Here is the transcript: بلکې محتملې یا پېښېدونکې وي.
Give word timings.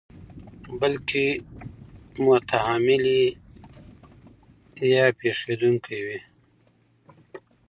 بلکې 0.79 1.23
محتملې 2.25 3.21
یا 4.91 5.05
پېښېدونکې 5.19 5.97
وي. 6.05 6.19